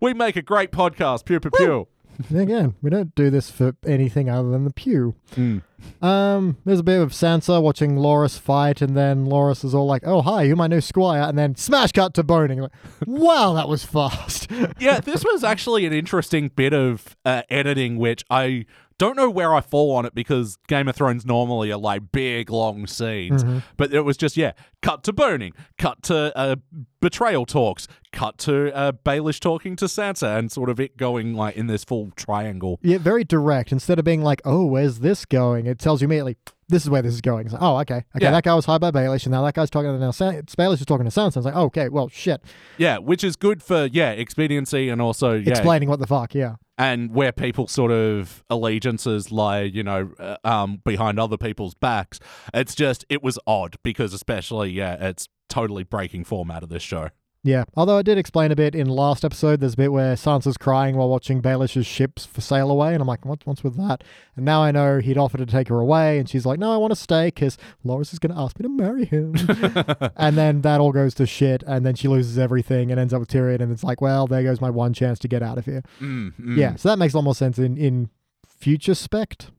[0.00, 1.26] we make a great podcast.
[1.26, 1.88] Pew pew pew.
[2.34, 5.14] Again, we don't do this for anything other than the pew.
[5.36, 5.62] Mm.
[6.02, 10.02] Um, there's a bit of Sansa watching Loras fight, and then Loras is all like,
[10.04, 12.60] "Oh, hi, you're my new squire," and then smash cut to boning.
[12.60, 12.72] Like,
[13.06, 14.50] wow, that was fast.
[14.80, 18.64] Yeah, this was actually an interesting bit of uh, editing, which I
[18.98, 22.50] don't know where I fall on it because Game of Thrones normally are like big,
[22.50, 23.44] long scenes.
[23.44, 23.58] Mm-hmm.
[23.76, 26.56] But it was just, yeah, cut to boning, cut to uh,
[27.00, 31.56] betrayal talks, cut to uh, Baelish talking to Sansa, and sort of it going like
[31.56, 32.78] in this full triangle.
[32.82, 33.72] yeah, very direct.
[33.72, 36.36] Instead of being like, "Oh, where's this going?" It tells you immediately,
[36.68, 38.30] "This is where this is going." It's like, "Oh, okay, okay." Yeah.
[38.32, 40.10] That guy was hired by Baelish, and now that guy's talking to now.
[40.10, 41.36] San- Baelish is talking to Sansa.
[41.36, 42.42] It's like, oh, "Okay, well, shit."
[42.78, 46.56] Yeah, which is good for, yeah, expediency and also, yeah, Explaining what the fuck, yeah.
[46.78, 52.20] And where people sort of allegiances lie, you know, uh, um, behind other people's backs.
[52.54, 57.10] It's just it was odd because especially yeah, it's totally breaking format of this show.
[57.44, 60.56] Yeah, although I did explain a bit in last episode, there's a bit where Sansa's
[60.56, 64.02] crying while watching Baelish's ships for sail away, and I'm like, what, what's with that?
[64.34, 66.76] And now I know he'd offered to take her away, and she's like, no, I
[66.76, 69.34] want to stay because Loras is going to ask me to marry him.
[70.16, 73.20] and then that all goes to shit, and then she loses everything and ends up
[73.20, 75.64] with Tyrion, and it's like, well, there goes my one chance to get out of
[75.64, 75.84] here.
[76.00, 76.56] Mm, mm.
[76.56, 78.10] Yeah, so that makes a lot more sense in, in
[78.46, 79.52] future spect.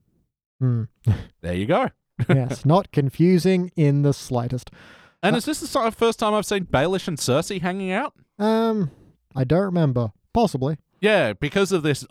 [0.60, 0.84] Hmm.
[1.40, 1.88] there you go.
[2.28, 4.70] yes, not confusing in the slightest.
[5.22, 8.14] And is this the sort of first time I've seen Baelish and Cersei hanging out?
[8.38, 8.90] Um,
[9.36, 10.12] I don't remember.
[10.32, 10.78] Possibly.
[11.00, 12.06] Yeah, because of this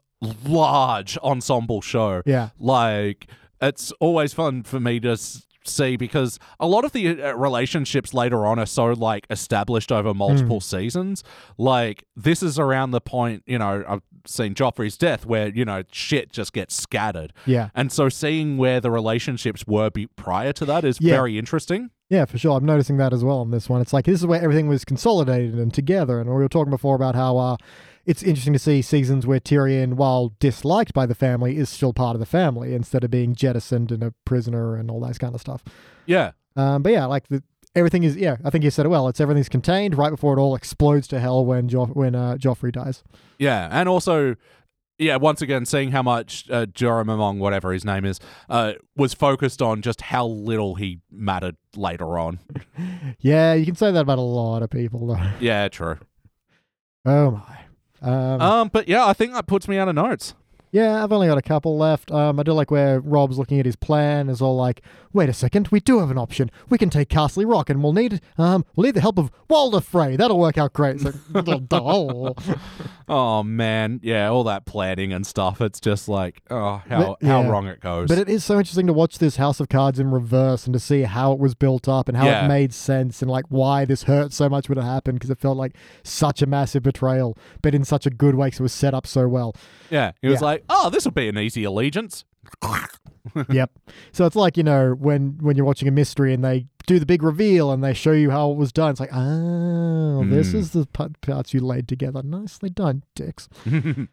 [0.46, 2.22] large ensemble show.
[2.26, 2.50] Yeah.
[2.60, 3.28] Like,
[3.62, 8.14] it's always fun for me to s- see because a lot of the uh, relationships
[8.14, 11.24] later on are so like established over multiple seasons.
[11.58, 15.84] Like, this is around the point, you know, I've seen Joffrey's death where, you know,
[15.92, 17.34] shit just gets scattered.
[17.46, 17.70] Yeah.
[17.76, 21.16] And so seeing where the relationships were be- prior to that is Yeah.
[21.16, 21.92] very interesting.
[22.10, 22.58] Yeah, for sure.
[22.58, 23.82] I'm noticing that as well on this one.
[23.82, 26.20] It's like this is where everything was consolidated and together.
[26.20, 27.58] And we were talking before about how uh,
[28.06, 32.16] it's interesting to see seasons where Tyrion, while disliked by the family, is still part
[32.16, 35.42] of the family instead of being jettisoned and a prisoner and all that kind of
[35.42, 35.64] stuff.
[36.08, 36.32] Yeah.
[36.56, 37.44] Um, but yeah, like the,
[37.76, 38.18] everything is.
[38.18, 39.08] Yeah, I think you said it well.
[39.08, 42.72] It's everything's contained right before it all explodes to hell when jo- when uh, Joffrey
[42.72, 43.04] dies.
[43.38, 44.36] Yeah, and also,
[45.00, 49.14] yeah, once again, seeing how much uh, Jorah Mormont, whatever his name is, uh, was
[49.14, 52.40] focused on just how little he mattered later on.
[53.22, 55.30] Yeah, you can say that about a lot of people though.
[55.42, 55.98] Yeah, true.
[57.06, 57.60] Oh my.
[58.02, 60.36] Um, Um, but yeah, I think that puts me out of notes.
[60.72, 62.12] Yeah, I've only got a couple left.
[62.12, 64.30] Um, I do like where Robb's looking at his plan.
[64.30, 64.82] Is all like,
[65.14, 66.52] wait a second, we do have an option.
[66.70, 69.82] We can take Casterly Rock, and we'll need um, we'll need the help of Walder
[69.82, 70.16] Frey.
[70.16, 71.02] That'll work out great.
[71.04, 71.16] Like,
[71.72, 72.36] oh.
[73.12, 75.62] Oh man, yeah, all that planning and stuff.
[75.62, 77.50] It's just like, oh, how But- how yeah.
[77.50, 78.08] wrong it goes.
[78.08, 80.80] But it is so interesting to watch this House of Cards in reverse and to
[80.80, 82.46] see how it was built up and how Yeah.
[82.46, 85.40] it made sense and like why this hurt so much when it happened because it
[85.40, 88.74] felt like such a massive betrayal, but in such a good way because it was
[88.74, 89.56] set up so well.
[89.90, 90.46] yeah, it was yeah.
[90.46, 92.26] like, oh, this will be an easy allegiance.
[93.50, 93.72] yep.
[94.12, 97.06] So it's like you know when when you're watching a mystery and they do the
[97.06, 98.92] big reveal and they show you how it was done.
[98.92, 100.56] It's like, oh, this Mm.
[100.56, 100.88] is the
[101.22, 102.24] parts you laid together.
[102.24, 103.48] Nicely done, dicks.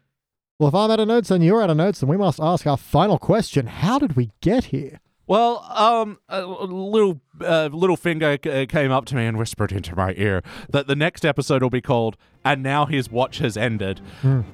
[0.59, 2.65] Well, if I'm out of notes and you're out of notes, then we must ask
[2.65, 3.67] our final question.
[3.67, 4.99] How did we get here?
[5.27, 10.13] Well, um, a little uh, Littlefinger c- came up to me and whispered into my
[10.17, 14.01] ear that the next episode will be called "And Now His Watch Has Ended."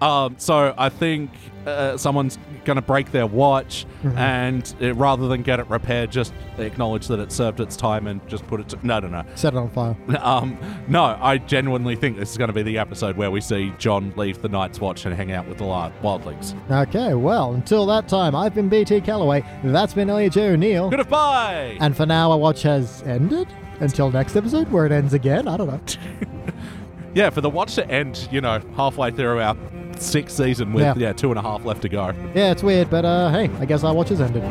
[0.01, 1.31] Um, so I think
[1.65, 6.33] uh, someone's going to break their watch, and uh, rather than get it repaired, just
[6.57, 8.69] acknowledge that it served its time and just put it.
[8.69, 9.23] To- no, no, no.
[9.35, 9.95] Set it on fire.
[10.23, 10.57] Um,
[10.87, 14.13] no, I genuinely think this is going to be the episode where we see Jon
[14.15, 16.55] leave the Night's Watch and hang out with the wildlings.
[16.71, 19.43] Okay, well, until that time, I've been BT Calloway.
[19.63, 20.37] That's been Elliot.
[20.37, 20.89] O'Neill.
[20.89, 21.77] Goodbye.
[21.79, 23.47] And for now, I watch has ended.
[23.79, 25.47] Until next episode, where it ends again.
[25.47, 25.81] I don't know.
[27.15, 29.55] Yeah, for the watch to end, you know, halfway through our
[29.99, 30.93] sixth season with Yeah.
[30.97, 32.07] yeah two and a half left to go.
[32.33, 34.41] Yeah, it's weird, but uh, hey, I guess our watch has ended.